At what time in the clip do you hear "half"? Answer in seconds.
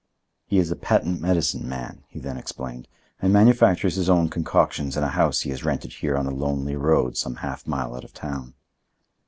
7.45-7.67